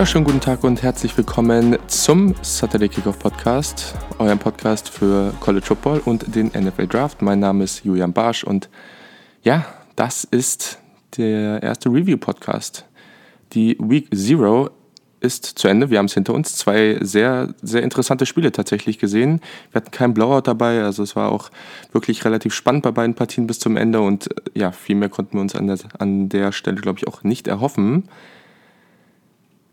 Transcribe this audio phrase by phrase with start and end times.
[0.00, 6.00] Wunderschönen guten Tag und herzlich willkommen zum Saturday Kickoff Podcast, eurem Podcast für College Football
[6.06, 7.20] und den NFL Draft.
[7.20, 8.70] Mein Name ist Julian Barsch und
[9.42, 10.78] ja, das ist
[11.18, 12.86] der erste Review Podcast.
[13.52, 14.70] Die Week Zero
[15.20, 15.90] ist zu Ende.
[15.90, 16.56] Wir haben es hinter uns.
[16.56, 19.42] Zwei sehr, sehr interessante Spiele tatsächlich gesehen.
[19.70, 21.50] Wir hatten keinen Blowout dabei, also es war auch
[21.92, 25.42] wirklich relativ spannend bei beiden Partien bis zum Ende und ja, viel mehr konnten wir
[25.42, 28.08] uns an der, an der Stelle, glaube ich, auch nicht erhoffen.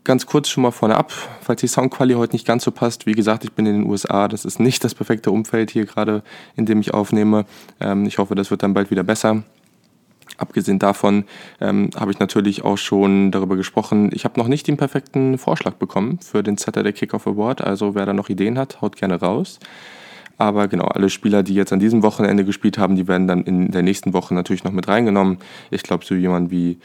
[0.08, 1.12] Ganz kurz schon mal vorne ab,
[1.42, 3.04] falls die Soundqualität heute nicht ganz so passt.
[3.04, 4.26] Wie gesagt, ich bin in den USA.
[4.26, 6.22] Das ist nicht das perfekte Umfeld hier gerade,
[6.56, 7.44] in dem ich aufnehme.
[7.78, 9.42] Ähm, ich hoffe, das wird dann bald wieder besser.
[10.38, 11.24] Abgesehen davon
[11.60, 14.08] ähm, habe ich natürlich auch schon darüber gesprochen.
[14.14, 17.60] Ich habe noch nicht den perfekten Vorschlag bekommen für den Saturday Kickoff Award.
[17.60, 19.60] Also wer da noch Ideen hat, haut gerne raus.
[20.38, 23.72] Aber genau, alle Spieler, die jetzt an diesem Wochenende gespielt haben, die werden dann in
[23.72, 25.38] der nächsten Woche natürlich noch mit reingenommen.
[25.72, 26.78] Ich glaube, so jemand wie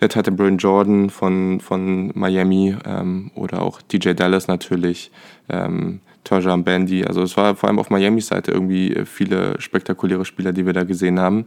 [0.00, 5.10] der Titan Bryn Jordan von, von Miami ähm, oder auch DJ Dallas natürlich,
[5.50, 7.04] ähm, Tajan Bandy.
[7.04, 10.84] Also es war vor allem auf Miamis Seite irgendwie viele spektakuläre Spieler, die wir da
[10.84, 11.44] gesehen haben.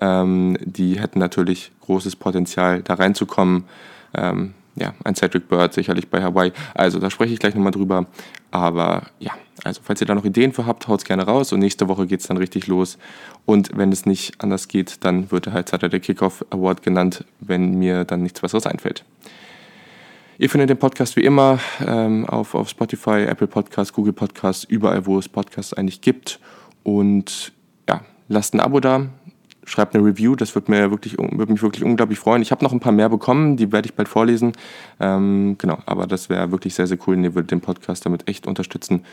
[0.00, 3.64] Ähm, die hätten natürlich großes Potenzial, da reinzukommen.
[4.14, 6.52] Ähm, ja, ein Cedric Bird sicherlich bei Hawaii.
[6.74, 8.06] Also da spreche ich gleich nochmal drüber.
[8.50, 9.32] Aber ja,
[9.64, 12.06] also falls ihr da noch Ideen für habt, haut es gerne raus und nächste Woche
[12.06, 12.98] geht es dann richtig los.
[13.46, 17.78] Und wenn es nicht anders geht, dann wird er halt Saturday Kickoff Award genannt, wenn
[17.78, 19.04] mir dann nichts Besseres einfällt.
[20.38, 25.06] Ihr findet den Podcast wie immer ähm, auf, auf Spotify, Apple Podcasts, Google Podcasts, überall,
[25.06, 26.38] wo es Podcasts eigentlich gibt.
[26.82, 27.52] Und
[27.88, 29.06] ja, lasst ein Abo da,
[29.66, 32.40] schreibt eine Review, das wird, mir wirklich, wird mich wirklich unglaublich freuen.
[32.40, 34.52] Ich habe noch ein paar mehr bekommen, die werde ich bald vorlesen.
[35.00, 38.28] Ähm, genau, aber das wäre wirklich sehr, sehr cool und ihr würdet den Podcast damit
[38.28, 39.04] echt unterstützen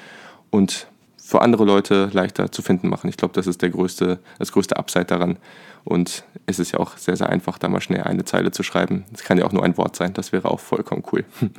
[0.51, 0.87] und
[1.17, 3.09] für andere Leute leichter zu finden machen.
[3.09, 5.37] Ich glaube, das ist der größte, das größte Upside daran.
[5.86, 9.05] Und es ist ja auch sehr, sehr einfach, da mal schnell eine Zeile zu schreiben.
[9.13, 11.25] Es kann ja auch nur ein Wort sein, das wäre auch vollkommen cool.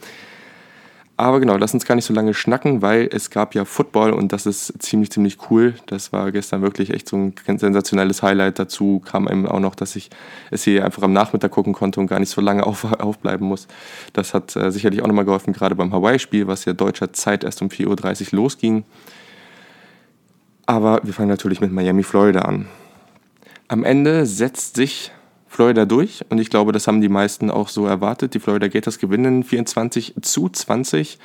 [1.17, 4.33] Aber genau, lass uns gar nicht so lange schnacken, weil es gab ja Football und
[4.33, 5.75] das ist ziemlich, ziemlich cool.
[5.87, 8.59] Das war gestern wirklich echt so ein sensationelles Highlight.
[8.59, 10.11] Dazu kam eben auch noch, dass ich
[10.51, 13.69] es hier einfach am Nachmittag gucken konnte und gar nicht so lange auf, aufbleiben muss.
[14.13, 17.63] Das hat äh, sicherlich auch nochmal geholfen, gerade beim Hawaii-Spiel, was ja deutscher Zeit erst
[17.63, 18.85] um 4.30 Uhr losging.
[20.67, 22.67] Aber wir fangen natürlich mit Miami, Florida an.
[23.69, 25.13] Am Ende setzt sich
[25.55, 28.35] Florida durch und ich glaube, das haben die meisten auch so erwartet.
[28.35, 31.21] Die Florida Gators gewinnen 24 zu 20,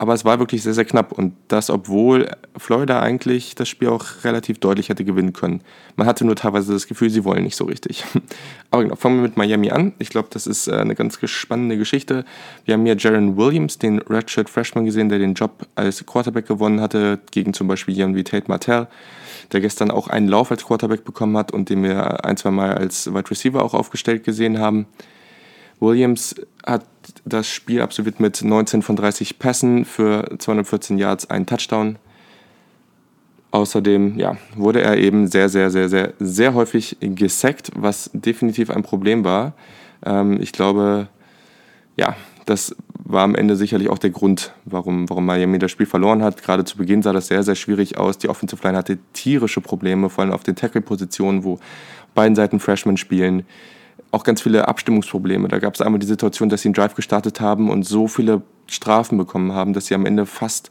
[0.00, 4.24] aber es war wirklich sehr, sehr knapp und das, obwohl Florida eigentlich das Spiel auch
[4.24, 5.60] relativ deutlich hätte gewinnen können.
[5.96, 8.06] Man hatte nur teilweise das Gefühl, sie wollen nicht so richtig.
[8.70, 9.92] Aber genau, fangen wir mit Miami an.
[9.98, 12.24] Ich glaube, das ist äh, eine ganz spannende Geschichte.
[12.64, 16.80] Wir haben hier Jaron Williams, den Redshirt Freshman gesehen, der den Job als Quarterback gewonnen
[16.80, 18.88] hatte, gegen zum Beispiel jemanden wie Tate Martell
[19.52, 22.74] der gestern auch einen Lauf als Quarterback bekommen hat und den wir ein, zwei Mal
[22.74, 24.86] als Wide Receiver auch aufgestellt gesehen haben.
[25.80, 26.84] Williams hat
[27.24, 31.96] das Spiel absolviert mit 19 von 30 Pässen für 214 Yards, einen Touchdown.
[33.50, 38.84] Außerdem ja, wurde er eben sehr, sehr, sehr, sehr, sehr häufig gesackt, was definitiv ein
[38.84, 39.54] Problem war.
[40.04, 41.08] Ähm, ich glaube,
[41.96, 42.14] ja,
[42.46, 46.42] das war am Ende sicherlich auch der Grund, warum, warum Miami das Spiel verloren hat.
[46.42, 48.18] Gerade zu Beginn sah das sehr, sehr schwierig aus.
[48.18, 51.58] Die Offensive Line hatte tierische Probleme, vor allem auf den Tackle-Positionen, wo
[52.14, 53.44] beiden Seiten Freshmen spielen.
[54.12, 55.48] Auch ganz viele Abstimmungsprobleme.
[55.48, 58.42] Da gab es einmal die Situation, dass sie einen Drive gestartet haben und so viele
[58.66, 60.70] Strafen bekommen haben, dass sie am Ende fast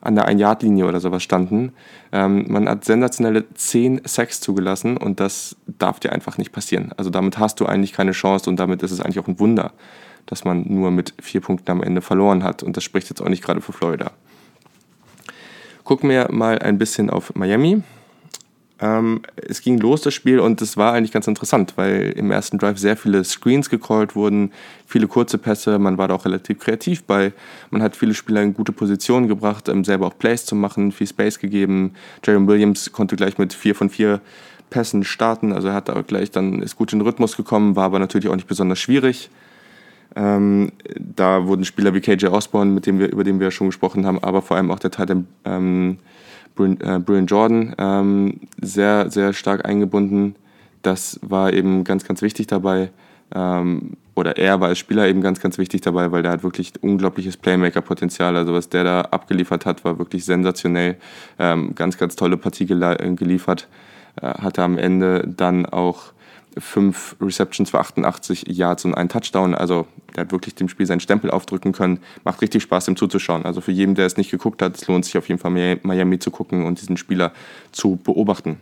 [0.00, 1.72] an der Ein-Yard-Linie oder sowas standen.
[2.12, 6.92] Ähm, man hat sensationelle 10 Sacks zugelassen und das darf dir einfach nicht passieren.
[6.96, 9.72] Also damit hast du eigentlich keine Chance und damit ist es eigentlich auch ein Wunder,
[10.26, 12.62] dass man nur mit vier Punkten am Ende verloren hat.
[12.62, 14.12] Und das spricht jetzt auch nicht gerade für Florida.
[15.84, 17.82] Gucken wir mal ein bisschen auf Miami.
[18.80, 22.58] Ähm, es ging los, das Spiel, und es war eigentlich ganz interessant, weil im ersten
[22.58, 24.52] Drive sehr viele Screens gecallt wurden,
[24.86, 27.32] viele kurze Pässe, man war da auch relativ kreativ bei.
[27.70, 31.08] Man hat viele Spieler in gute Positionen gebracht, ähm, selber auch Plays zu machen, viel
[31.08, 31.94] Space gegeben.
[32.24, 34.20] Jaron Williams konnte gleich mit vier von vier
[34.70, 37.84] Pässen starten, also er hat da gleich dann ist gut in den Rhythmus gekommen, war
[37.84, 39.30] aber natürlich auch nicht besonders schwierig.
[40.14, 43.68] Ähm, da wurden Spieler wie KJ Osborne, mit dem wir, über den wir ja schon
[43.68, 45.98] gesprochen haben, aber vor allem auch der Titan ähm,
[46.58, 50.34] Brian, äh, Jordan ähm, sehr, sehr stark eingebunden.
[50.82, 52.90] Das war eben ganz, ganz wichtig dabei.
[53.34, 56.72] Ähm, oder er war als Spieler eben ganz, ganz wichtig dabei, weil der hat wirklich
[56.80, 58.36] unglaubliches Playmaker-Potenzial.
[58.36, 60.96] Also was der da abgeliefert hat, war wirklich sensationell.
[61.38, 63.68] Ähm, ganz, ganz tolle Partie geliefert.
[64.20, 66.12] Äh, hatte am Ende dann auch
[66.56, 69.54] fünf Receptions für 88 Yards und einen Touchdown.
[69.54, 72.00] Also der hat wirklich dem Spiel seinen Stempel aufdrücken können.
[72.24, 73.44] Macht richtig Spaß, dem zuzuschauen.
[73.44, 75.50] Also für jeden, der es nicht geguckt hat, es lohnt sich auf jeden Fall
[75.82, 77.32] Miami zu gucken und diesen Spieler
[77.72, 78.60] zu beobachten.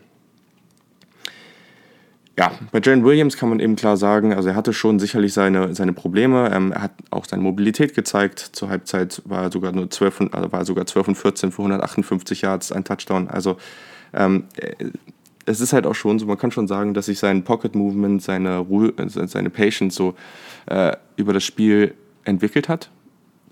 [2.39, 5.75] ja, bei Jalen Williams kann man eben klar sagen, also er hatte schon sicherlich seine,
[5.75, 6.51] seine Probleme.
[6.53, 8.51] Ähm, er hat auch seine Mobilität gezeigt.
[8.53, 12.43] Zur Halbzeit war er sogar nur 12, also war sogar 12 und 14 für 158
[12.43, 13.29] Yards, ein Touchdown.
[13.29, 13.57] Also
[14.13, 14.45] ähm,
[15.47, 18.23] es ist halt auch schon so, man kann schon sagen, dass sich sein Pocket Movement,
[18.23, 20.15] seine Ruhe, seine Patience so
[20.67, 21.95] äh, über das Spiel
[22.25, 22.91] entwickelt hat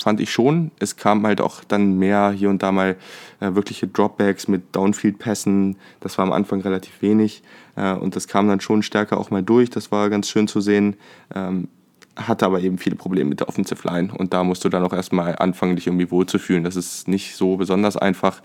[0.02, 0.70] fand ich schon.
[0.78, 2.96] Es kam halt auch dann mehr hier und da mal
[3.40, 5.76] äh, wirkliche Dropbacks mit Downfield-Pässen.
[6.00, 7.42] Das war am Anfang relativ wenig
[7.76, 9.70] äh, und das kam dann schon stärker auch mal durch.
[9.70, 10.96] Das war ganz schön zu sehen.
[11.34, 11.68] Ähm,
[12.16, 14.92] hatte aber eben viele Probleme mit der Offensive Line und da musst du dann auch
[14.92, 16.62] erstmal anfangen, dich irgendwie wohlzufühlen.
[16.62, 18.40] Das ist nicht so besonders einfach.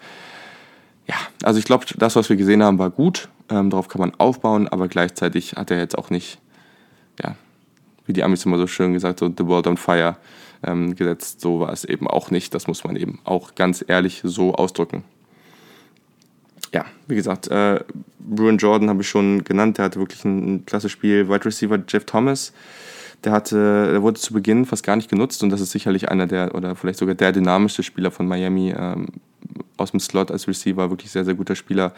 [1.09, 3.29] Ja, also ich glaube, das, was wir gesehen haben, war gut.
[3.49, 6.37] Ähm, darauf kann man aufbauen, aber gleichzeitig hat er jetzt auch nicht,
[7.19, 7.35] ja,
[8.05, 10.17] wie die Amis immer so schön gesagt, so The World on Fire
[10.61, 11.41] ähm, gesetzt.
[11.41, 12.53] So war es eben auch nicht.
[12.53, 15.03] Das muss man eben auch ganz ehrlich so ausdrücken.
[16.75, 17.79] Ja, wie gesagt, äh,
[18.19, 19.79] Bruin Jordan habe ich schon genannt.
[19.79, 21.27] Der hatte wirklich ein, ein klasse Spiel.
[21.27, 22.53] Wide Receiver Jeff Thomas.
[23.23, 26.27] Der, hatte, der wurde zu Beginn fast gar nicht genutzt und das ist sicherlich einer
[26.27, 29.07] der oder vielleicht sogar der dynamischste Spieler von Miami ähm,
[29.77, 31.93] aus dem Slot als Receiver, wirklich sehr, sehr guter Spieler.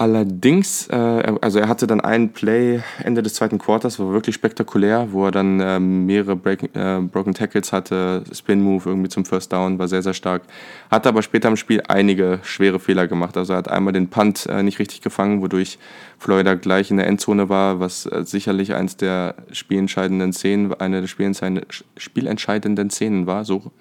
[0.00, 0.94] Allerdings, äh,
[1.40, 5.32] also er hatte dann einen Play Ende des zweiten Quarters, war wirklich spektakulär, wo er
[5.32, 9.88] dann äh, mehrere Break, äh, Broken Tackles hatte, Spin Move irgendwie zum First Down, war
[9.88, 10.42] sehr, sehr stark.
[10.88, 13.36] Hat aber später im Spiel einige schwere Fehler gemacht.
[13.36, 15.80] Also er hat einmal den Punt äh, nicht richtig gefangen, wodurch
[16.20, 21.08] Florida gleich in der Endzone war, was äh, sicherlich eins der spielentscheidenden Szenen, eine der
[21.08, 23.72] spielentscheidenden Szenen war, so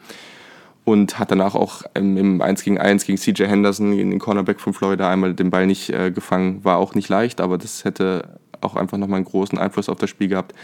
[0.88, 4.74] und hat danach auch im 1 gegen 1 gegen CJ Henderson, gegen den Cornerback von
[4.74, 6.64] Florida, einmal den Ball nicht äh, gefangen.
[6.64, 10.10] War auch nicht leicht, aber das hätte auch einfach nochmal einen großen Einfluss auf das
[10.10, 10.56] Spiel gehabt.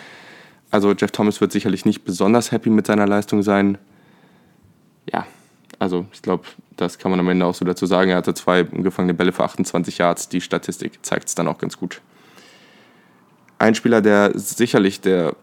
[0.72, 3.78] Also Jeff Thomas wird sicherlich nicht besonders happy mit seiner Leistung sein.
[5.12, 5.28] Ja,
[5.78, 6.46] also ich glaube,
[6.78, 8.12] das kann man am Ende auch so dazu sagen.
[8.12, 10.30] Er hatte zwei gefangene Bälle für 28 Yards.
[10.30, 12.00] Die Statistik zeigt es dann auch ganz gut.
[13.60, 15.36] Ein Spieler, der sicherlich der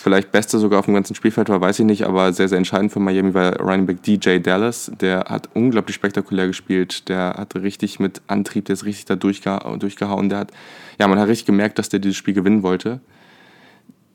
[0.00, 2.92] vielleicht Beste sogar auf dem ganzen Spielfeld war, weiß ich nicht, aber sehr, sehr entscheidend
[2.92, 4.90] für Miami war Running Back DJ Dallas.
[5.00, 7.08] Der hat unglaublich spektakulär gespielt.
[7.08, 10.28] Der hat richtig mit Antrieb, der ist richtig da durchgeha durchgehauen.
[10.28, 10.52] Der hat,
[10.98, 13.00] ja, man hat richtig gemerkt, dass der dieses Spiel gewinnen wollte.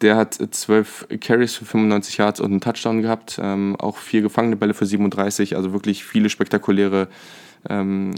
[0.02, 3.40] Der hat zwölf Carries für 95 Yards und einen Touchdown gehabt.
[3.42, 7.08] Ähm, auch vier gefangene Bälle für 37, also wirklich viele spektakuläre
[7.70, 8.12] ähm,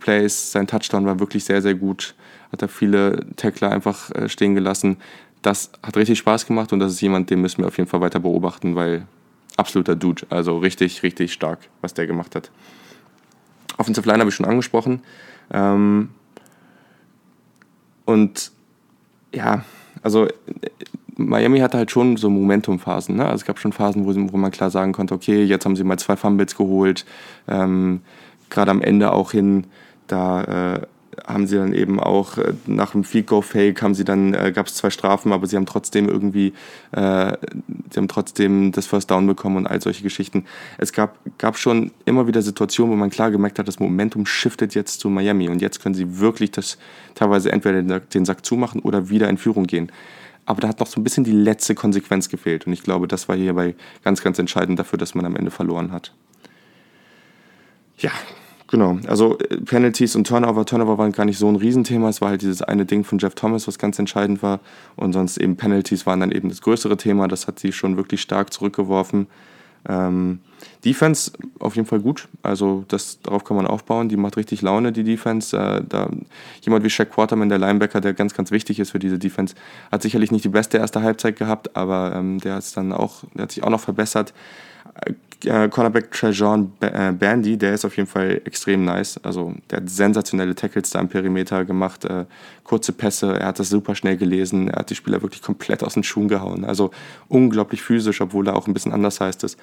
[0.00, 0.52] Plays.
[0.52, 2.14] Sein Touchdown war wirklich sehr, sehr gut.
[2.52, 4.98] Hat er viele Tackler einfach äh, stehen gelassen
[5.44, 8.00] das hat richtig Spaß gemacht und das ist jemand, den müssen wir auf jeden Fall
[8.00, 9.06] weiter beobachten, weil
[9.56, 12.50] absoluter Dude, also richtig, richtig stark, was der gemacht hat.
[13.76, 15.02] Offensive Line habe ich schon angesprochen.
[15.52, 16.08] Ähm,
[18.06, 18.52] und
[19.34, 19.64] ja,
[20.02, 20.28] also
[21.16, 23.16] Miami hatte halt schon so Momentumphasen.
[23.16, 23.24] Ne?
[23.24, 25.84] Also es gab schon Phasen, wo, wo man klar sagen konnte, okay, jetzt haben sie
[25.84, 27.04] mal zwei Fumbles geholt.
[27.48, 28.00] Ähm,
[28.48, 29.66] Gerade am Ende auch hin,
[30.06, 30.86] da äh,
[31.26, 34.52] haben sie dann eben auch äh, nach dem Field Go Fake haben sie dann äh,
[34.52, 36.52] gab es zwei Strafen, aber sie haben trotzdem irgendwie
[36.92, 37.36] äh,
[37.90, 40.44] sie haben trotzdem das First Down bekommen und all solche Geschichten.
[40.78, 44.74] Es gab gab schon immer wieder Situationen, wo man klar gemerkt hat, das Momentum shiftet
[44.74, 46.78] jetzt zu Miami und jetzt können sie wirklich das
[47.14, 49.90] teilweise entweder den Sack zumachen oder wieder in Führung gehen.
[50.46, 53.28] Aber da hat noch so ein bisschen die letzte Konsequenz gefehlt und ich glaube, das
[53.28, 56.12] war hierbei ganz ganz entscheidend dafür, dass man am Ende verloren hat.
[57.98, 58.10] Ja,
[58.74, 60.66] Genau, also äh, Penalties und Turnover.
[60.66, 62.08] Turnover waren gar nicht so ein Riesenthema.
[62.08, 64.58] Es war halt dieses eine Ding von Jeff Thomas, was ganz entscheidend war.
[64.96, 67.28] Und sonst eben Penalties waren dann eben das größere Thema.
[67.28, 69.28] Das hat sie schon wirklich stark zurückgeworfen.
[69.88, 70.40] Ähm,
[70.84, 72.28] Defense auf jeden Fall gut.
[72.42, 74.08] Also das, darauf kann man aufbauen.
[74.08, 75.56] Die macht richtig Laune, die Defense.
[75.56, 76.10] Äh, da,
[76.62, 79.54] jemand wie Shaq Quarterman, der Linebacker, der ganz, ganz wichtig ist für diese Defense,
[79.90, 83.44] hat sicherlich nicht die beste erste Halbzeit gehabt, aber ähm, der, hat's dann auch, der
[83.44, 84.34] hat sich auch noch verbessert
[85.46, 89.18] äh, Cornerback Trajan äh, Bandy, der ist auf jeden Fall extrem nice.
[89.22, 92.24] Also der hat sensationelle Tackles da am Perimeter gemacht, äh,
[92.62, 95.94] kurze Pässe, er hat das super schnell gelesen, er hat die Spieler wirklich komplett aus
[95.94, 96.64] den Schuhen gehauen.
[96.64, 96.90] Also
[97.28, 99.56] unglaublich physisch, obwohl er auch ein bisschen anders heißt es.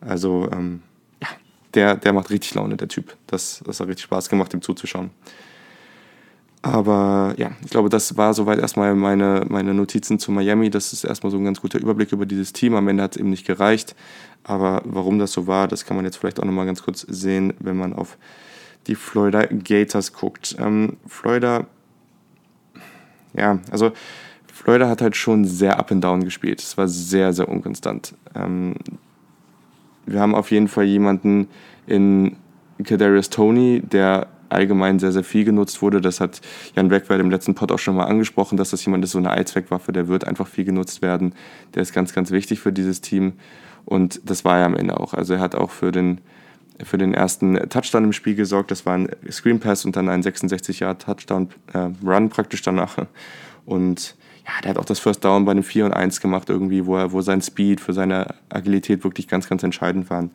[0.00, 0.82] Also ähm,
[1.22, 1.28] ja,
[1.74, 3.16] der, der macht richtig Laune, der Typ.
[3.26, 5.10] Das, das hat richtig Spaß gemacht, ihm zuzuschauen.
[6.62, 10.68] Aber ja, ich glaube, das war soweit erstmal meine, meine Notizen zu Miami.
[10.68, 12.74] Das ist erstmal so ein ganz guter Überblick über dieses Team.
[12.74, 13.94] Am Ende hat es eben nicht gereicht.
[14.42, 17.54] Aber warum das so war, das kann man jetzt vielleicht auch nochmal ganz kurz sehen,
[17.60, 18.18] wenn man auf
[18.88, 20.56] die Florida Gators guckt.
[20.58, 21.66] Ähm, Florida,
[23.34, 23.92] ja, also
[24.52, 26.60] Florida hat halt schon sehr up and down gespielt.
[26.60, 28.14] Es war sehr, sehr unkonstant.
[28.34, 28.74] Ähm,
[30.06, 31.48] wir haben auf jeden Fall jemanden
[31.86, 32.36] in
[32.82, 36.00] Kadarius Tony, der allgemein sehr, sehr viel genutzt wurde.
[36.00, 36.40] Das hat
[36.74, 39.30] Jan Beckwald im letzten Pod auch schon mal angesprochen, dass das jemand ist, so eine
[39.30, 41.34] Allzweckwaffe, der wird einfach viel genutzt werden.
[41.74, 43.34] Der ist ganz, ganz wichtig für dieses Team.
[43.84, 45.14] Und das war er am Ende auch.
[45.14, 46.20] Also er hat auch für den,
[46.82, 48.70] für den ersten Touchdown im Spiel gesorgt.
[48.70, 52.96] Das war ein Screen Pass und dann ein 66 Yard Touchdown äh, Run praktisch danach.
[53.64, 56.86] Und ja, der hat auch das First Down bei einem 4 und 1 gemacht, irgendwie,
[56.86, 60.30] wo, er, wo sein Speed für seine Agilität wirklich ganz, ganz entscheidend waren.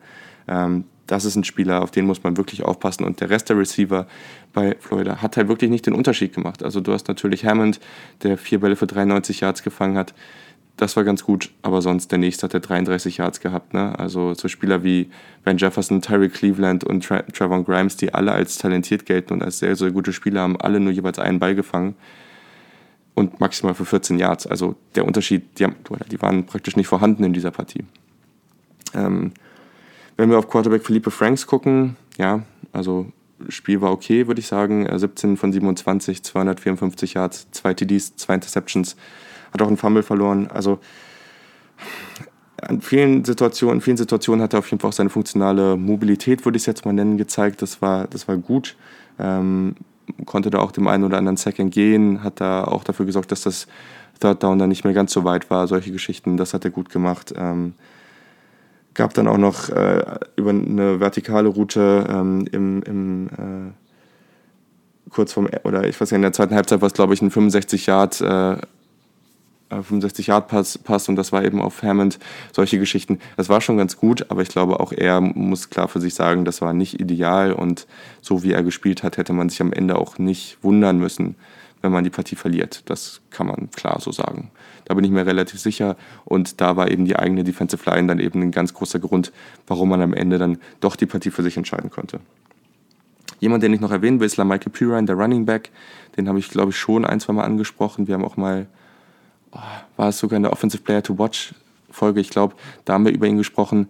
[0.48, 3.04] Ähm, das ist ein Spieler, auf den muss man wirklich aufpassen.
[3.04, 4.06] Und der Rest der Receiver
[4.52, 6.62] bei Florida hat halt wirklich nicht den Unterschied gemacht.
[6.62, 7.80] Also du hast natürlich Hammond,
[8.22, 10.14] der vier Bälle für 93 Yards gefangen hat.
[10.76, 13.74] Das war ganz gut, aber sonst der nächste hat er 33 Yards gehabt.
[13.74, 13.98] Ne?
[13.98, 15.10] Also so Spieler wie
[15.44, 19.58] Ben Jefferson, Terry Cleveland und Tra Trevon Grimes, die alle als talentiert gelten und als
[19.58, 21.94] sehr, sehr gute Spieler haben, alle nur jeweils einen Ball gefangen
[23.14, 24.46] und maximal für 14 Yards.
[24.46, 25.76] Also der Unterschied, die, haben,
[26.10, 27.84] die waren praktisch nicht vorhanden in dieser Partie.
[28.94, 29.32] Ähm,
[30.16, 32.42] wenn wir auf Quarterback Felipe Franks gucken, ja,
[32.72, 33.06] also
[33.48, 34.86] Spiel war okay, würde ich sagen.
[34.90, 38.96] 17 von 27, 254 Yards, zwei TDs, zwei Interceptions,
[39.52, 40.48] hat auch einen Fumble verloren.
[40.48, 40.78] Also
[42.60, 46.44] an vielen Situationen, in vielen Situationen hat er auf jeden Fall auch seine funktionale Mobilität,
[46.44, 47.62] würde ich es jetzt mal nennen, gezeigt.
[47.62, 48.76] Das war, das war gut.
[49.18, 49.74] Ähm,
[50.26, 53.42] konnte da auch dem einen oder anderen Second gehen, hat da auch dafür gesorgt, dass
[53.42, 53.66] das
[54.20, 55.66] Third Down dann nicht mehr ganz so weit war.
[55.66, 57.34] Solche Geschichten, das hat er gut gemacht.
[57.36, 57.74] Ähm,
[58.94, 60.04] gab dann auch noch äh,
[60.36, 66.22] über eine vertikale Route ähm, im, im äh, kurz vom, oder ich weiß nicht, in
[66.22, 68.20] der zweiten Halbzeit war es, glaube ich, ein 65 Yard,
[69.72, 72.18] äh, 65 Yard Pass, Pass und das war eben auf Hammond,
[72.52, 73.18] solche Geschichten.
[73.36, 76.44] Das war schon ganz gut, aber ich glaube auch er muss klar für sich sagen,
[76.44, 77.86] das war nicht ideal und
[78.20, 81.36] so wie er gespielt hat, hätte man sich am Ende auch nicht wundern müssen,
[81.80, 82.82] wenn man die Partie verliert.
[82.86, 84.50] Das kann man klar so sagen.
[84.84, 85.96] Da bin ich mir relativ sicher.
[86.24, 89.32] Und da war eben die eigene Defensive Line dann eben ein ganz großer Grund,
[89.66, 92.20] warum man am Ende dann doch die Partie für sich entscheiden konnte.
[93.40, 95.70] Jemand, den ich noch erwähnen will, ist Michael Pirine, der Running Back.
[96.16, 98.06] Den habe ich, glaube ich, schon ein, zwei Mal angesprochen.
[98.06, 98.66] Wir haben auch mal,
[99.96, 101.54] war es sogar in der Offensive Player to Watch
[101.92, 102.54] Folge, ich glaube,
[102.84, 103.88] da haben wir über ihn gesprochen.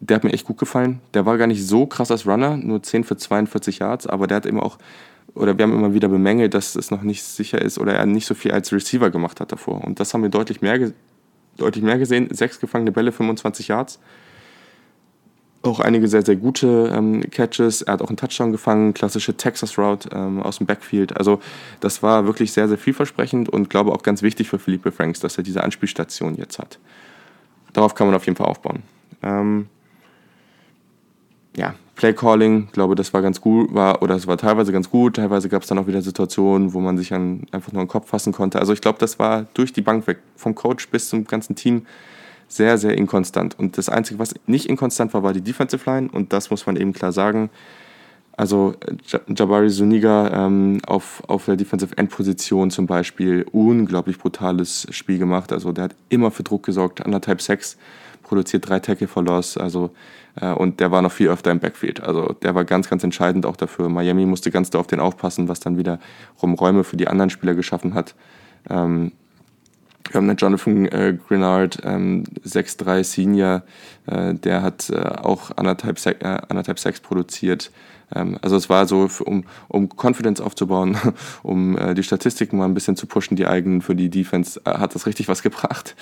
[0.00, 1.00] Der hat mir echt gut gefallen.
[1.14, 4.36] Der war gar nicht so krass als Runner, nur 10 für 42 Yards, aber der
[4.36, 4.78] hat eben auch
[5.34, 8.26] oder wir haben immer wieder bemängelt, dass es noch nicht sicher ist oder er nicht
[8.26, 9.82] so viel als Receiver gemacht hat davor.
[9.82, 10.92] Und das haben wir deutlich mehr,
[11.56, 12.28] deutlich mehr gesehen.
[12.32, 13.98] Sechs gefangene Bälle, 25 Yards.
[15.62, 17.82] Auch einige sehr, sehr gute ähm, Catches.
[17.82, 21.16] Er hat auch einen Touchdown gefangen, klassische Texas Route ähm, aus dem Backfield.
[21.16, 21.40] Also
[21.78, 25.38] das war wirklich sehr, sehr vielversprechend und glaube auch ganz wichtig für Felipe Franks, dass
[25.38, 26.80] er diese Anspielstation jetzt hat.
[27.72, 28.82] Darauf kann man auf jeden Fall aufbauen.
[29.22, 29.68] Ähm,
[31.56, 35.48] ja, Playcalling, glaube das war ganz gut, war, oder es war teilweise ganz gut, teilweise
[35.48, 38.32] gab es dann auch wieder Situationen, wo man sich an, einfach nur den Kopf fassen
[38.32, 38.58] konnte.
[38.58, 41.86] Also ich glaube, das war durch die Bank weg, vom Coach bis zum ganzen Team
[42.52, 43.58] sehr, sehr inkonstant.
[43.58, 46.76] Und das Einzige, was nicht inkonstant war, war die Defensive Line und das muss man
[46.76, 47.48] eben klar sagen.
[48.36, 48.74] Also
[49.28, 55.52] Jabari Zuniga ähm, auf, auf der Defensive End Position zum Beispiel, unglaublich brutales Spiel gemacht.
[55.52, 57.78] Also der hat immer für Druck gesorgt, anderthalb Sex,
[58.22, 59.56] produziert drei Tackle for Loss.
[59.56, 59.90] Also
[60.40, 62.02] äh, und der war noch viel öfter im Backfield.
[62.02, 63.88] Also der war ganz, ganz entscheidend auch dafür.
[63.88, 65.98] Miami musste ganz da auf den aufpassen, was dann wieder
[66.42, 68.14] Räume für die anderen Spieler geschaffen hat.
[68.68, 69.12] Ähm,
[70.10, 73.62] wir haben einen Jonathan äh, Grenard, ähm, 6'3 Senior,
[74.06, 77.70] äh, der hat äh, auch anderthalb, Se äh, anderthalb Sex produziert.
[78.14, 80.96] Ähm, also es war so, um, um Confidence aufzubauen,
[81.42, 84.70] um äh, die Statistiken mal ein bisschen zu pushen, die eigenen für die Defense, äh,
[84.70, 85.96] hat das richtig was gebracht.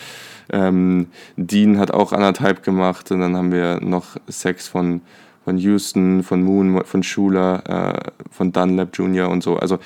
[0.52, 5.02] Ähm, Dean hat auch anderthalb gemacht und dann haben wir noch Sex von,
[5.44, 7.62] von Houston, von Moon, von Schuler,
[7.94, 9.28] äh, von Dunlap Jr.
[9.28, 9.56] und so.
[9.56, 9.78] Also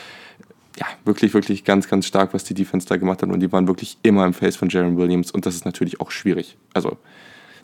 [0.79, 3.69] ja, wirklich, wirklich ganz, ganz stark, was die Defense da gemacht hat und die waren
[3.69, 6.57] wirklich immer im Face von Jaron Williams und das ist natürlich auch schwierig.
[6.73, 6.97] Also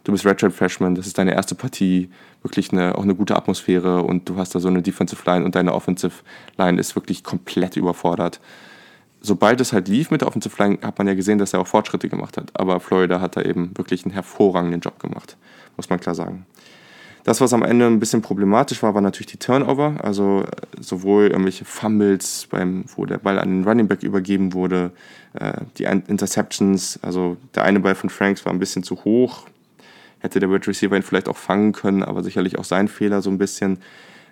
[0.04, 2.10] du bist Redshirt Freshman, das ist deine erste Partie,
[2.42, 5.54] wirklich eine, auch eine gute Atmosphäre und du hast da so eine Defensive Line und
[5.54, 6.22] deine Offensive
[6.56, 8.40] Line ist wirklich komplett überfordert
[9.20, 11.66] sobald es halt lief mit der Offensive Line, hat man ja gesehen, dass er auch
[11.66, 12.50] Fortschritte gemacht hat.
[12.54, 15.36] Aber Florida hat da eben wirklich einen hervorragenden Job gemacht,
[15.76, 16.46] muss man klar sagen.
[17.30, 19.94] Das, was am Ende ein bisschen problematisch war, war natürlich die Turnover.
[20.02, 24.90] Also äh, sowohl irgendwelche Fumbles, beim, wo der Ball an den Running Back übergeben wurde,
[25.34, 26.99] äh, die Interceptions.
[27.02, 29.46] Also der eine Ball von Franks war ein bisschen zu hoch.
[30.18, 33.30] Hätte der Wide Receiver ihn vielleicht auch fangen können, aber sicherlich auch sein Fehler so
[33.30, 33.78] ein bisschen.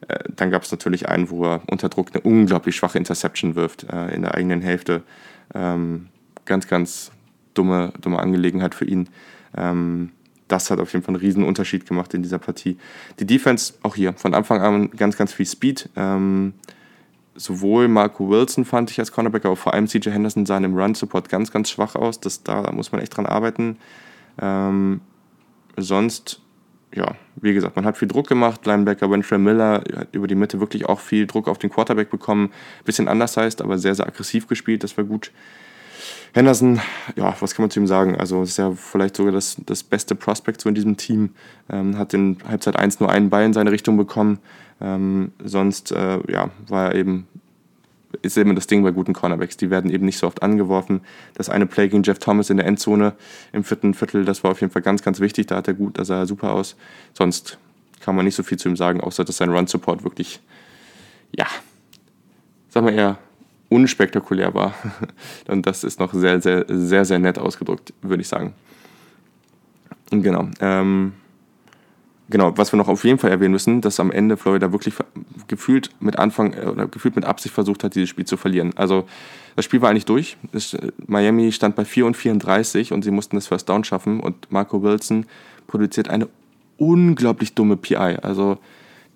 [0.09, 3.85] Äh, dann gab es natürlich einen, wo er unter Druck eine unglaublich schwache Interception wirft
[3.85, 5.05] in der eigenen Hälfte.
[5.55, 6.09] Ähm,
[6.47, 7.13] ganz, ganz
[7.55, 9.09] dumme, dumme Angelegenheit für ihn.
[9.57, 10.11] Ähm,
[10.49, 12.79] das hat auf jeden Fall einen riesen Unterschied gemacht in dieser Partie.
[13.21, 15.89] Die Defense, auch hier, von Anfang an ganz, ganz viel Speed.
[15.97, 16.55] Ähm,
[17.35, 21.29] sowohl Marco Wilson fand ich als Cornerback, aber vor allem CJ Henderson sahen im Run-Support
[21.29, 22.21] ganz, ganz schwach aus.
[22.21, 23.77] Das, da muss man echt dran arbeiten.
[24.41, 25.01] Ähm,
[25.77, 26.41] sonst
[26.95, 28.65] ja, wie gesagt, man hat viel Druck gemacht.
[28.67, 32.51] Linebacker Winfrey Miller hat über die Mitte wirklich auch viel Druck auf den Quarterback bekommen.
[32.85, 34.83] Bisschen anders heißt, aber sehr, sehr aggressiv gespielt.
[34.85, 35.31] Das war gut.
[36.33, 36.81] Henderson,
[37.17, 38.17] ja, was kann man zu ihm sagen?
[38.17, 41.31] Also, ist ja vielleicht sogar das, das beste Prospect so in diesem Team.
[41.71, 44.39] Ähm, hat in Halbzeit 1 nur einen Ball in seine Richtung bekommen.
[44.81, 47.27] Ähm, sonst, äh, ja, war er eben
[48.23, 49.57] ist eben das Ding bei guten Cornerbacks.
[49.57, 51.03] Die werden eben nicht so oft angeworfen.
[51.35, 53.15] Das eine Play gegen Jeff Thomas in der Endzone
[53.53, 55.47] im vierten Viertel, das war auf jeden Fall ganz, ganz wichtig.
[55.47, 56.77] Da hat er gut, da sah er super aus.
[57.13, 57.59] Sonst
[58.01, 60.41] kann man nicht so viel zu ihm sagen, außer dass sein Run-Support wirklich,
[61.37, 61.47] ja,
[62.69, 63.19] sagen wir eher
[63.69, 64.75] unspektakulär war.
[65.49, 68.55] Und das ist noch sehr, sehr, sehr, sehr nett ausgedrückt, würde ich sagen.
[70.11, 70.49] Genau.
[70.61, 71.13] Ähm,
[72.31, 74.95] genau, was wir noch auf jeden Fall erwähnen müssen, dass am Ende Florida wirklich
[75.49, 78.73] gefühlt mit Anfang äh, oder gefühlt mit Absicht versucht hat, dieses Spiel zu verlieren.
[78.77, 79.07] Also
[79.57, 80.37] das Spiel war eigentlich durch.
[80.53, 84.21] Es, äh, Miami stand bei 4 und 34 und sie mussten das First Down schaffen
[84.21, 85.27] und Marco Wilson
[85.67, 86.29] produziert eine
[86.79, 88.17] unglaublich dumme PI.
[88.23, 88.59] Also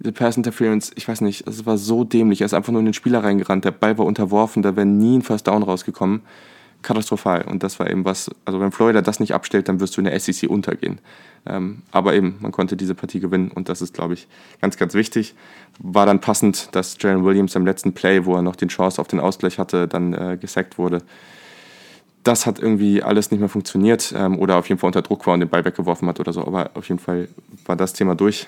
[0.02, 2.40] diese Pass Interference, ich weiß nicht, es war so dämlich.
[2.40, 5.18] Er ist einfach nur in den Spieler reingerannt, der Ball war unterworfen, da wäre nie
[5.18, 6.22] ein First Down rausgekommen
[6.82, 7.42] katastrophal.
[7.42, 10.04] Und das war eben was, also wenn Florida das nicht abstellt, dann wirst du in
[10.04, 10.98] der SEC untergehen.
[11.46, 14.28] Ähm, aber eben, man konnte diese Partie gewinnen und das ist, glaube ich,
[14.60, 15.34] ganz, ganz wichtig.
[15.78, 19.08] War dann passend, dass Jalen Williams im letzten Play, wo er noch den Chance auf
[19.08, 20.98] den Ausgleich hatte, dann äh, gesackt wurde.
[22.22, 25.34] Das hat irgendwie alles nicht mehr funktioniert ähm, oder auf jeden Fall unter Druck war
[25.34, 26.46] und den Ball weggeworfen hat oder so.
[26.46, 27.28] Aber auf jeden Fall
[27.64, 28.46] war das Thema durch.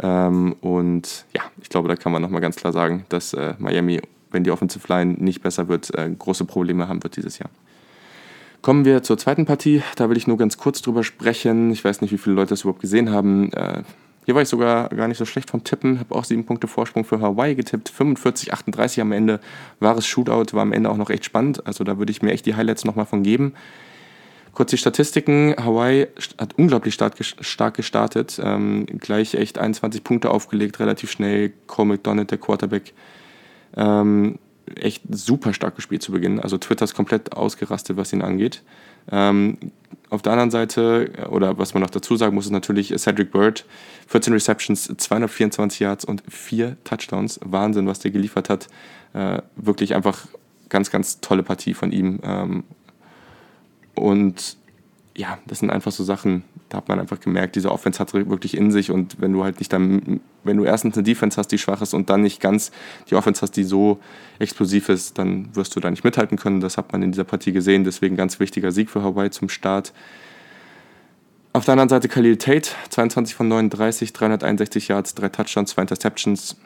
[0.00, 4.00] Ähm, und ja, ich glaube, da kann man nochmal ganz klar sagen, dass äh, Miami
[4.32, 7.50] wenn die Offensive Line nicht besser wird, äh, große Probleme haben wird dieses Jahr.
[8.62, 9.82] Kommen wir zur zweiten Partie.
[9.96, 11.72] Da will ich nur ganz kurz drüber sprechen.
[11.72, 13.52] Ich weiß nicht, wie viele Leute das überhaupt gesehen haben.
[13.52, 13.82] Äh,
[14.24, 15.98] hier war ich sogar gar nicht so schlecht vom Tippen.
[15.98, 17.88] Habe auch sieben Punkte Vorsprung für Hawaii getippt.
[17.88, 19.40] 45, 38 am Ende.
[19.80, 21.66] Wahres Shootout, war am Ende auch noch echt spannend.
[21.66, 23.54] Also da würde ich mir echt die Highlights nochmal von geben.
[24.52, 25.54] Kurz die Statistiken.
[25.58, 28.40] Hawaii hat unglaublich stark gestartet.
[28.42, 31.52] Ähm, gleich echt 21 Punkte aufgelegt, relativ schnell.
[31.66, 32.92] Cole McDonald, der Quarterback,
[33.76, 34.38] ähm,
[34.76, 36.38] echt super stark gespielt zu Beginn.
[36.38, 38.62] Also Twitter ist komplett ausgerastet, was ihn angeht.
[39.10, 39.56] Ähm,
[40.10, 43.64] auf der anderen Seite, oder was man noch dazu sagen muss, ist natürlich Cedric Bird.
[44.08, 47.40] 14 Receptions, 224 Yards und 4 Touchdowns.
[47.42, 48.68] Wahnsinn, was der geliefert hat.
[49.14, 50.26] Äh, wirklich einfach
[50.68, 52.20] ganz, ganz tolle Partie von ihm.
[52.22, 52.64] Ähm,
[53.94, 54.56] und
[55.16, 58.56] ja, das sind einfach so Sachen, da hat man einfach gemerkt, diese Offense hat wirklich
[58.56, 61.58] in sich und wenn du halt nicht dann, wenn du erstens eine Defense hast, die
[61.58, 62.72] schwach ist und dann nicht ganz
[63.10, 64.00] die Offense hast, die so
[64.38, 66.60] explosiv ist, dann wirst du da nicht mithalten können.
[66.60, 69.92] Das hat man in dieser Partie gesehen, deswegen ganz wichtiger Sieg für Hawaii zum Start.
[71.52, 76.56] Auf der anderen Seite Khalil Tate, 22 von 39, 361 Yards, drei Touchdowns, zwei Interceptions.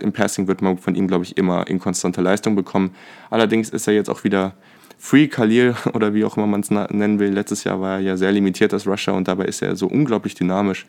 [0.00, 2.94] Im Passing wird man von ihm, glaube ich, immer inkonstante Leistung bekommen.
[3.30, 4.54] Allerdings ist er jetzt auch wieder
[4.98, 8.16] Free Khalil oder wie auch immer man es nennen will, letztes Jahr war er ja
[8.16, 10.86] sehr limitiert als Rusher und dabei ist er so unglaublich dynamisch.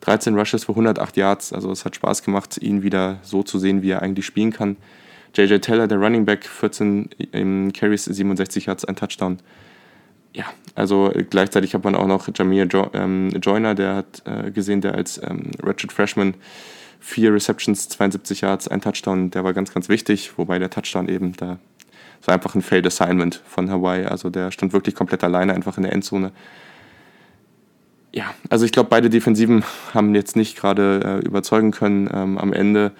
[0.00, 3.82] 13 Rushes für 108 Yards, also es hat Spaß gemacht, ihn wieder so zu sehen,
[3.82, 4.76] wie er eigentlich spielen kann.
[5.34, 9.38] JJ Taylor, der Running Back, 14 im Carries, 67 Yards, ein Touchdown.
[10.34, 14.80] Ja, also gleichzeitig hat man auch noch Jamir jo ähm, Joyner, der hat äh, gesehen,
[14.80, 16.34] der als ähm, Ratchet Freshman
[17.00, 21.34] vier Receptions, 72 Yards, ein Touchdown, der war ganz, ganz wichtig, wobei der Touchdown eben
[21.34, 21.58] da
[22.24, 24.06] es war einfach ein Failed Assignment von Hawaii.
[24.06, 26.32] Also der stand wirklich komplett alleine einfach in der Endzone.
[28.14, 32.08] Ja, also ich glaube, beide Defensiven haben jetzt nicht gerade äh, überzeugen können.
[32.10, 32.92] Ähm, am Ende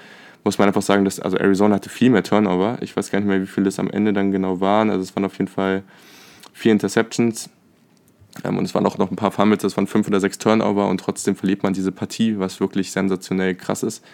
[0.44, 2.76] muss man einfach sagen, dass also Arizona hatte viel mehr Turnover.
[2.82, 4.90] Ich weiß gar nicht mehr, wie viele das am Ende dann genau waren.
[4.90, 5.84] Also es waren auf jeden Fall
[6.52, 7.48] vier Interceptions.
[8.44, 10.86] Ähm, und es waren auch noch ein paar Fumbles, das waren fünf oder sechs Turnover
[10.86, 14.04] und trotzdem verliert man diese Partie, was wirklich sensationell krass ist.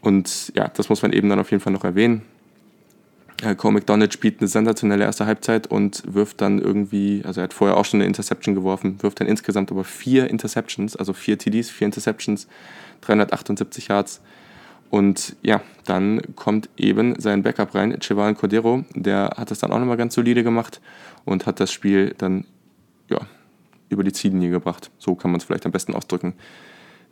[0.00, 2.22] Und ja, das muss man eben dann auf jeden Fall noch erwähnen.
[3.42, 7.52] Äh, Cole McDonald spielt eine sensationelle erste Halbzeit und wirft dann irgendwie, also er hat
[7.52, 11.70] vorher auch schon eine Interception geworfen, wirft dann insgesamt aber vier Interceptions, also vier TDs,
[11.70, 12.48] vier Interceptions,
[13.02, 14.20] 378 Yards.
[14.88, 19.78] Und ja, dann kommt eben sein Backup rein, Chevan Cordero, der hat das dann auch
[19.78, 20.80] nochmal ganz solide gemacht
[21.24, 22.46] und hat das Spiel dann
[23.10, 23.18] ja,
[23.88, 24.90] über die Ziellinie gebracht.
[24.98, 26.34] So kann man es vielleicht am besten ausdrücken.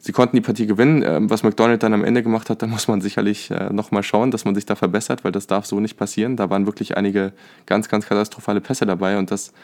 [0.06, 1.02] Sie konnten die Partie gewinnen.
[1.02, 4.30] Ähm, was McDonald dann am Ende gemacht hat, da muss man sicherlich äh, nochmal schauen,
[4.30, 6.36] dass man sich da verbessert, weil das darf so nicht passieren.
[6.36, 7.32] Da waren wirklich einige
[7.64, 9.54] ganz, ganz katastrophale Pässe dabei und das,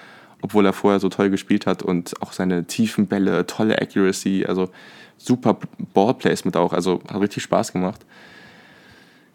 [0.41, 4.71] obwohl er vorher so toll gespielt hat und auch seine tiefen Bälle, tolle Accuracy, also
[5.19, 5.59] super
[5.93, 8.07] Ballplacement auch, also hat richtig Spaß gemacht.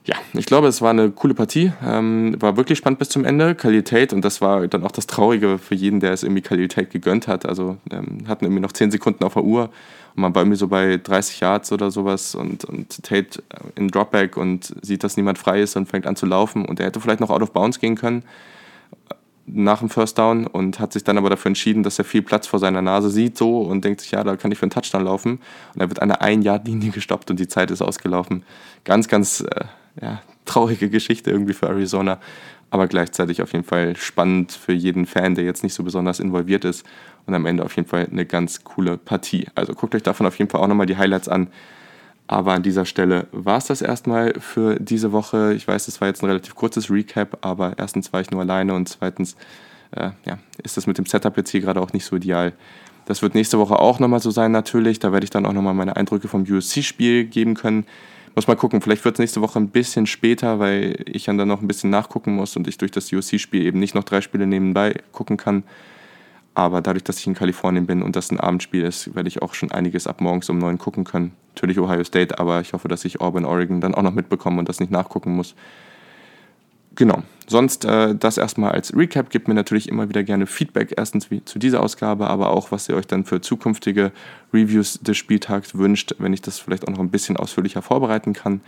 [0.06, 1.74] Ja, ich glaube, es war eine coole Partie.
[1.84, 3.56] Ähm, war wirklich spannend bis zum Ende.
[3.56, 6.68] Khalil Tate, und das war dann auch das Traurige für jeden, der es irgendwie Khalil
[6.68, 7.48] Tate gegönnt hat.
[7.48, 9.72] Also ähm, hatten irgendwie noch 10 Sekunden auf der Uhr
[10.16, 13.42] und man war irgendwie so bei 30 Yards oder sowas und, und Tate
[13.76, 16.66] in Dropback und sieht, dass niemand frei ist und fängt an zu laufen.
[16.66, 18.24] Und er hätte vielleicht noch out of bounds gehen können
[19.48, 22.48] nach dem First Down und hat sich dann aber dafür entschieden, dass er viel Platz
[22.48, 25.04] vor seiner Nase sieht so und denkt sich, ja, da kann ich für einen Touchdown
[25.04, 25.40] laufen.
[25.74, 28.44] Und er wird an der Ein-Yard-Linie gestoppt und die Zeit ist ausgelaufen.
[28.86, 29.66] Ganz, ganz äh,
[30.02, 32.20] ja, traurige Geschichte irgendwie für Arizona,
[32.70, 36.66] aber gleichzeitig auf jeden Fall spannend für jeden Fan, der jetzt nicht so besonders involviert
[36.66, 36.86] ist
[37.26, 39.48] und am Ende auf jeden Fall eine ganz coole Partie.
[39.56, 41.48] Also guckt euch davon auf jeden Fall auch nochmal die Highlights an.
[42.28, 45.54] Aber an dieser Stelle war es das erstmal für diese Woche.
[45.54, 48.74] Ich weiß, es war jetzt ein relativ kurzes Recap, aber erstens war ich nur alleine
[48.74, 49.36] und zweitens
[49.92, 52.54] äh, ja, ist das mit dem Setup jetzt hier gerade auch nicht so ideal.
[53.06, 54.98] Das wird nächste Woche auch nochmal so sein natürlich.
[54.98, 57.86] Da werde ich dann auch nochmal meine Eindrücke vom USC-Spiel geben können.
[58.36, 61.62] Muss mal gucken, vielleicht wird es nächste Woche ein bisschen später, weil ich dann noch
[61.62, 64.96] ein bisschen nachgucken muss und ich durch das USC-Spiel eben nicht noch drei Spiele nebenbei
[65.14, 65.64] gucken kann.
[66.54, 69.54] Aber dadurch, dass ich in Kalifornien bin und das ein Abendspiel ist, werde ich auch
[69.54, 71.32] schon einiges ab morgens um neun gucken können.
[71.54, 74.68] Natürlich Ohio State, aber ich hoffe, dass ich Auburn, Oregon dann auch noch mitbekomme und
[74.68, 75.56] das nicht nachgucken muss.
[76.96, 77.24] Genau.
[77.48, 79.30] Sonst äh, das erstmal als Recap.
[79.30, 80.94] Gebt mir natürlich immer wieder gerne Feedback.
[80.98, 84.12] Erstens wie, zu dieser Ausgabe, aber auch, was ihr euch dann für zukünftige
[84.54, 88.62] Reviews des Spieltags wünscht, wenn ich das vielleicht auch noch ein bisschen ausführlicher vorbereiten kann.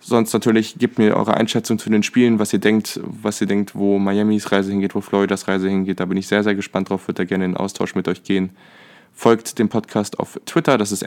[0.00, 3.74] Sonst natürlich gebt mir eure Einschätzung zu den Spielen, was ihr denkt, was ihr denkt,
[3.74, 6.00] wo Miamis Reise hingeht, wo Floridas Reise hingeht.
[6.00, 8.50] Da bin ich sehr, sehr gespannt drauf, würde da gerne in Austausch mit euch gehen.
[9.18, 11.02] Folgt dem Podcast auf Twitter, das ist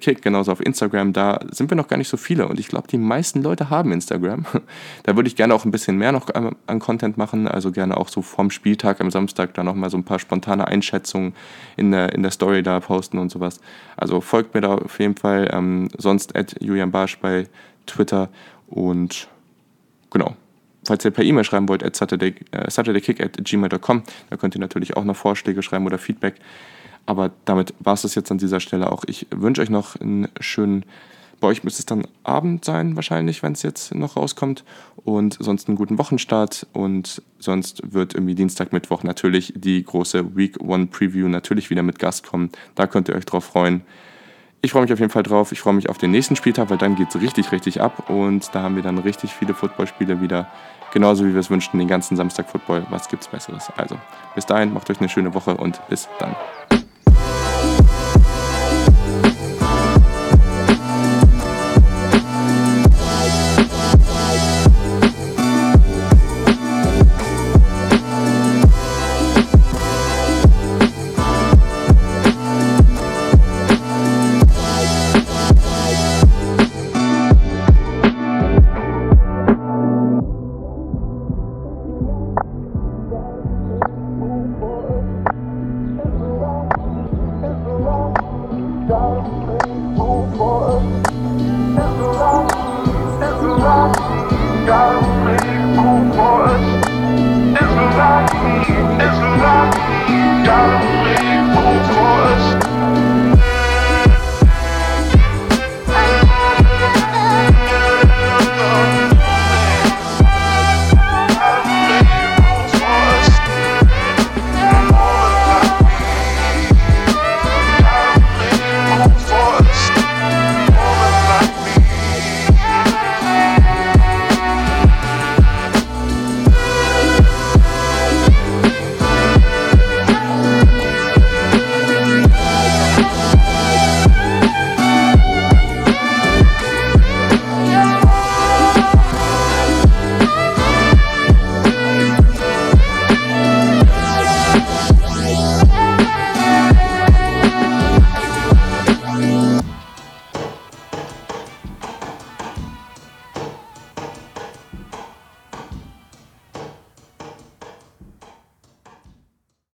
[0.00, 1.12] Kick, genauso auf Instagram.
[1.12, 3.92] Da sind wir noch gar nicht so viele und ich glaube, die meisten Leute haben
[3.92, 4.46] Instagram.
[5.04, 8.08] Da würde ich gerne auch ein bisschen mehr noch an Content machen, also gerne auch
[8.08, 11.34] so vorm Spieltag am Samstag da nochmal so ein paar spontane Einschätzungen
[11.76, 13.60] in der, in der Story da posten und sowas.
[13.96, 15.48] Also folgt mir da auf jeden Fall.
[15.52, 17.46] Ähm, sonst at Julian Barsch bei
[17.86, 18.28] Twitter
[18.66, 19.28] und
[20.10, 20.34] genau.
[20.84, 24.60] Falls ihr per E-Mail schreiben wollt, at Saturday, äh, saturdaykick at gmail.com, da könnt ihr
[24.60, 26.34] natürlich auch noch Vorschläge schreiben oder Feedback.
[27.06, 29.04] Aber damit war es das jetzt an dieser Stelle auch.
[29.06, 30.84] Ich wünsche euch noch einen schönen,
[31.40, 34.64] bei euch müsste es dann Abend sein wahrscheinlich, wenn es jetzt noch rauskommt.
[35.04, 36.66] Und sonst einen guten Wochenstart.
[36.72, 41.98] Und sonst wird irgendwie Dienstag, Mittwoch natürlich die große Week One Preview natürlich wieder mit
[41.98, 42.50] Gast kommen.
[42.76, 43.82] Da könnt ihr euch drauf freuen.
[44.64, 45.50] Ich freue mich auf jeden Fall drauf.
[45.50, 48.08] Ich freue mich auf den nächsten Spieltag, weil dann geht es richtig, richtig ab.
[48.08, 50.46] Und da haben wir dann richtig viele Footballspiele wieder.
[50.92, 52.86] Genauso wie wir es wünschten, den ganzen Samstag Football.
[52.90, 53.72] Was gibt's Besseres?
[53.76, 53.98] Also,
[54.36, 56.36] bis dahin, macht euch eine schöne Woche und bis dann.